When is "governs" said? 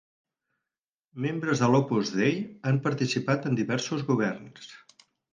4.09-4.65